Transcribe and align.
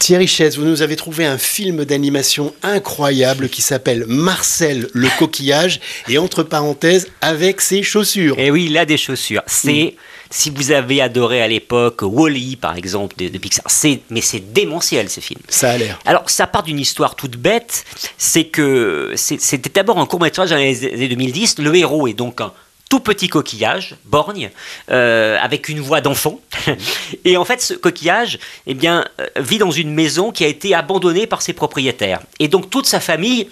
Thierry 0.00 0.26
Chaise, 0.26 0.56
vous 0.56 0.64
nous 0.64 0.80
avez 0.80 0.96
trouvé 0.96 1.26
un 1.26 1.36
film 1.36 1.84
d'animation 1.84 2.54
incroyable 2.62 3.50
qui 3.50 3.60
s'appelle 3.60 4.06
Marcel 4.08 4.88
le 4.94 5.08
coquillage 5.18 5.78
et 6.08 6.16
entre 6.16 6.42
parenthèses 6.42 7.08
avec 7.20 7.60
ses 7.60 7.82
chaussures. 7.82 8.38
Et 8.38 8.50
oui, 8.50 8.68
il 8.70 8.78
a 8.78 8.86
des 8.86 8.96
chaussures. 8.96 9.42
C'est 9.46 9.96
si 10.30 10.48
vous 10.48 10.70
avez 10.70 11.02
adoré 11.02 11.42
à 11.42 11.48
l'époque 11.48 12.00
Wally 12.00 12.56
par 12.56 12.78
exemple 12.78 13.14
de, 13.18 13.36
Pixar, 13.36 13.66
c'est 13.68 14.00
mais 14.08 14.22
c'est 14.22 14.52
démentiel 14.54 15.10
ce 15.10 15.20
film. 15.20 15.40
Ça 15.50 15.72
a 15.72 15.76
l'air. 15.76 15.98
Alors 16.06 16.30
ça 16.30 16.46
part 16.46 16.62
d'une 16.62 16.78
histoire 16.78 17.14
toute 17.14 17.36
bête, 17.36 17.84
c'est 18.16 18.44
que 18.44 19.12
c'était 19.16 19.68
d'abord 19.68 19.98
un 19.98 20.06
court 20.06 20.22
métrage 20.22 20.48
dans 20.48 20.56
les 20.56 20.86
années 20.86 21.08
2010. 21.08 21.58
Le 21.58 21.76
héros 21.76 22.08
est 22.08 22.14
donc 22.14 22.40
un 22.40 22.54
tout 22.90 23.00
petit 23.00 23.28
coquillage, 23.28 23.94
borgne, 24.04 24.50
euh, 24.90 25.38
avec 25.40 25.68
une 25.70 25.80
voix 25.80 26.02
d'enfant. 26.02 26.40
et 27.24 27.38
en 27.38 27.44
fait, 27.46 27.62
ce 27.62 27.72
coquillage 27.72 28.38
eh 28.66 28.74
bien, 28.74 29.06
euh, 29.20 29.26
vit 29.36 29.58
dans 29.58 29.70
une 29.70 29.94
maison 29.94 30.32
qui 30.32 30.44
a 30.44 30.48
été 30.48 30.74
abandonnée 30.74 31.26
par 31.26 31.40
ses 31.40 31.52
propriétaires. 31.54 32.20
Et 32.40 32.48
donc 32.48 32.68
toute 32.68 32.86
sa 32.86 32.98
famille 32.98 33.48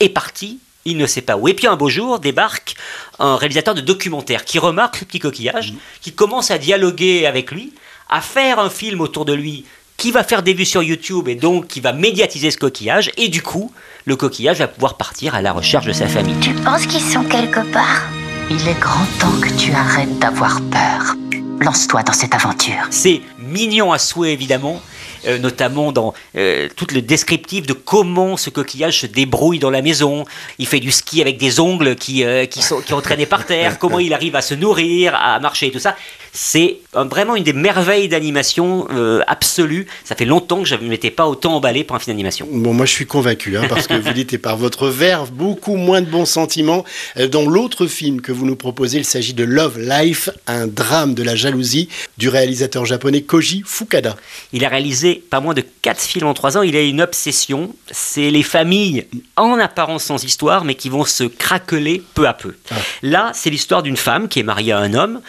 est 0.00 0.08
partie, 0.08 0.58
il 0.84 0.96
ne 0.96 1.06
sait 1.06 1.22
pas 1.22 1.36
où. 1.36 1.46
Et 1.46 1.54
puis 1.54 1.68
un 1.68 1.76
beau 1.76 1.88
jour 1.88 2.18
débarque 2.18 2.74
un 3.20 3.36
réalisateur 3.36 3.76
de 3.76 3.80
documentaire 3.80 4.44
qui 4.44 4.58
remarque 4.58 4.96
ce 4.96 5.04
petit 5.04 5.20
coquillage, 5.20 5.72
qui 6.00 6.12
commence 6.12 6.50
à 6.50 6.58
dialoguer 6.58 7.26
avec 7.26 7.52
lui, 7.52 7.72
à 8.08 8.20
faire 8.20 8.58
un 8.58 8.70
film 8.70 9.00
autour 9.00 9.24
de 9.24 9.32
lui 9.32 9.64
qui 9.98 10.10
va 10.10 10.24
faire 10.24 10.42
des 10.42 10.54
vues 10.54 10.64
sur 10.64 10.82
YouTube 10.82 11.28
et 11.28 11.36
donc 11.36 11.68
qui 11.68 11.80
va 11.80 11.92
médiatiser 11.92 12.50
ce 12.50 12.58
coquillage. 12.58 13.12
Et 13.18 13.28
du 13.28 13.40
coup, 13.40 13.72
le 14.04 14.16
coquillage 14.16 14.58
va 14.58 14.66
pouvoir 14.66 14.96
partir 14.96 15.36
à 15.36 15.42
la 15.42 15.52
recherche 15.52 15.86
de 15.86 15.92
sa 15.92 16.08
famille. 16.08 16.40
Tu 16.40 16.54
penses 16.54 16.86
qu'ils 16.86 17.02
sont 17.02 17.22
quelque 17.22 17.60
part? 17.72 18.08
Il 18.50 18.68
est 18.68 18.80
grand 18.80 19.06
temps 19.20 19.40
que 19.40 19.48
tu 19.56 19.72
arrêtes 19.72 20.18
d'avoir 20.18 20.60
peur. 20.62 21.14
Lance-toi 21.60 22.02
dans 22.02 22.12
cette 22.12 22.34
aventure. 22.34 22.88
C'est 22.90 23.20
mignon 23.38 23.92
à 23.92 23.98
souhait, 23.98 24.32
évidemment. 24.32 24.82
Euh, 25.26 25.38
notamment 25.38 25.92
dans 25.92 26.14
euh, 26.34 26.68
tout 26.76 26.86
le 26.94 27.02
descriptif 27.02 27.66
de 27.66 27.74
comment 27.74 28.38
ce 28.38 28.48
coquillage 28.48 29.00
se 29.00 29.06
débrouille 29.06 29.58
dans 29.58 29.68
la 29.68 29.82
maison. 29.82 30.24
Il 30.58 30.66
fait 30.66 30.80
du 30.80 30.90
ski 30.90 31.20
avec 31.20 31.36
des 31.36 31.60
ongles 31.60 31.94
qui, 31.94 32.24
euh, 32.24 32.46
qui, 32.46 32.62
sont, 32.62 32.80
qui 32.80 32.94
traînés 33.02 33.26
par 33.26 33.44
terre, 33.44 33.78
comment 33.78 33.98
il 33.98 34.14
arrive 34.14 34.34
à 34.34 34.40
se 34.40 34.54
nourrir, 34.54 35.14
à 35.14 35.38
marcher 35.38 35.66
et 35.66 35.70
tout 35.70 35.78
ça. 35.78 35.94
C'est 36.32 36.78
vraiment 36.92 37.36
une 37.36 37.44
des 37.44 37.52
merveilles 37.52 38.08
d'animation 38.08 38.86
absolue. 39.26 39.86
Ça 40.04 40.14
fait 40.14 40.24
longtemps 40.24 40.62
que 40.62 40.68
je 40.68 40.74
ne 40.74 40.88
m'étais 40.88 41.10
pas 41.10 41.26
autant 41.26 41.54
emballé 41.56 41.84
pour 41.84 41.96
un 41.96 41.98
film 41.98 42.14
d'animation. 42.14 42.46
Bon, 42.50 42.72
moi 42.72 42.86
je 42.86 42.92
suis 42.92 43.06
convaincu, 43.06 43.56
hein, 43.56 43.64
parce 43.68 43.86
que 43.86 43.94
vous 43.94 44.12
dites, 44.12 44.32
et 44.32 44.38
par 44.38 44.56
votre 44.56 44.88
verve, 44.88 45.30
beaucoup 45.32 45.76
moins 45.76 46.00
de 46.00 46.06
bons 46.06 46.26
sentiments. 46.26 46.84
Dans 47.30 47.46
l'autre 47.46 47.86
film 47.86 48.20
que 48.20 48.32
vous 48.32 48.46
nous 48.46 48.56
proposez, 48.56 48.98
il 48.98 49.04
s'agit 49.04 49.34
de 49.34 49.44
Love 49.44 49.78
Life, 49.78 50.30
un 50.46 50.66
drame 50.66 51.14
de 51.14 51.22
la 51.22 51.34
jalousie 51.34 51.88
du 52.18 52.28
réalisateur 52.28 52.84
japonais 52.84 53.22
Koji 53.22 53.62
Fukada. 53.66 54.16
Il 54.52 54.64
a 54.64 54.68
réalisé 54.68 55.22
pas 55.30 55.40
moins 55.40 55.54
de 55.54 55.64
4 55.82 56.00
films 56.00 56.26
en 56.26 56.34
3 56.34 56.58
ans. 56.58 56.62
Il 56.62 56.76
a 56.76 56.82
une 56.82 57.00
obsession. 57.00 57.74
C'est 57.90 58.30
les 58.30 58.42
familles 58.42 59.06
en 59.36 59.58
apparence 59.58 60.04
sans 60.04 60.22
histoire, 60.22 60.64
mais 60.64 60.74
qui 60.74 60.88
vont 60.88 61.04
se 61.04 61.24
craqueler 61.24 62.02
peu 62.14 62.28
à 62.28 62.34
peu. 62.34 62.54
Ah. 62.70 62.74
Là, 63.02 63.32
c'est 63.34 63.50
l'histoire 63.50 63.82
d'une 63.82 63.96
femme 63.96 64.28
qui 64.28 64.40
est 64.40 64.44
mariée 64.44 64.72
à 64.72 64.78
un 64.78 64.94
homme 64.94 65.20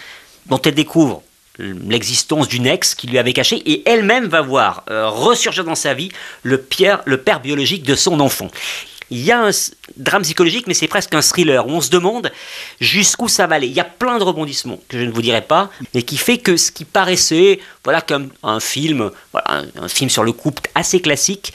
dont 0.48 0.62
elle 0.62 0.76
découvre 0.76 1.24
l'existence 1.60 2.48
d'une 2.48 2.66
ex 2.66 2.96
qui 2.96 3.08
lui 3.08 3.20
avait 3.20 3.34
caché 3.34 3.58
et 3.58 3.88
elle-même 3.88 4.28
va 4.28 4.42
voir 4.42 4.84
euh, 4.90 5.08
ressurgir 5.10 5.64
dans 5.64 5.76
sa 5.76 5.94
vie 5.94 6.10
le, 6.44 6.66
le 7.06 7.18
père 7.18 7.40
biologique 7.40 7.84
de 7.84 7.96
son 7.96 8.20
enfant 8.20 8.50
il 9.12 9.20
y 9.20 9.32
a 9.32 9.46
un 9.46 9.52
drame 9.98 10.24
psychologique, 10.24 10.68
mais 10.68 10.74
c'est 10.74 10.88
presque 10.88 11.14
un 11.14 11.22
thriller 11.22 11.68
où 11.68 11.72
on 11.72 11.82
se 11.82 11.90
demande 11.90 12.32
jusqu'où 12.80 13.28
ça 13.28 13.46
va 13.46 13.56
aller. 13.56 13.68
Il 13.68 13.74
y 13.74 13.82
a 13.82 13.86
plein 13.86 14.18
de 14.18 14.24
rebondissements 14.24 14.80
que 14.88 14.98
je 14.98 15.04
ne 15.04 15.12
vous 15.12 15.22
dirai 15.22 15.42
pas, 15.42 15.70
mais 15.94 16.02
qui 16.02 16.18
fait 16.18 16.38
que 16.38 16.56
ce 16.56 16.72
qui 16.72 16.86
paraissait, 16.86 17.60
voilà, 17.84 18.02
comme 18.02 18.30
un 18.42 18.62
film, 18.62 19.12
un, 19.34 19.88
film 19.90 20.10
sur 20.10 20.24
le 20.24 20.32
couple 20.32 20.70
assez 20.76 21.02
classique, 21.02 21.54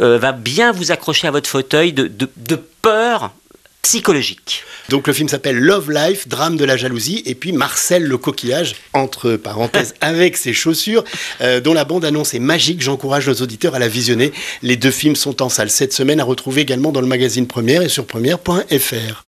euh, 0.00 0.18
va 0.18 0.32
bien 0.32 0.72
vous 0.72 0.90
accrocher 0.90 1.28
à 1.28 1.30
votre 1.30 1.48
fauteuil 1.48 1.92
de, 1.92 2.08
de 2.08 2.56
peur 2.82 3.30
psychologique. 3.86 4.64
Donc 4.88 5.06
le 5.06 5.12
film 5.12 5.28
s'appelle 5.28 5.56
Love 5.60 5.92
Life, 5.92 6.26
drame 6.26 6.56
de 6.56 6.64
la 6.64 6.76
jalousie, 6.76 7.22
et 7.24 7.36
puis 7.36 7.52
Marcel 7.52 8.02
le 8.02 8.18
coquillage, 8.18 8.74
entre 8.94 9.36
parenthèses, 9.36 9.94
avec 10.00 10.36
ses 10.36 10.52
chaussures, 10.52 11.04
euh, 11.40 11.60
dont 11.60 11.72
la 11.72 11.84
bande-annonce 11.84 12.34
est 12.34 12.40
magique. 12.40 12.82
J'encourage 12.82 13.28
nos 13.28 13.34
auditeurs 13.34 13.76
à 13.76 13.78
la 13.78 13.86
visionner. 13.86 14.32
Les 14.64 14.76
deux 14.76 14.90
films 14.90 15.14
sont 15.14 15.40
en 15.40 15.48
salle 15.48 15.70
cette 15.70 15.92
semaine, 15.92 16.18
à 16.18 16.24
retrouver 16.24 16.62
également 16.62 16.90
dans 16.90 17.00
le 17.00 17.06
magazine 17.06 17.46
Première 17.46 17.80
et 17.80 17.88
sur 17.88 18.06
première.fr. 18.06 19.24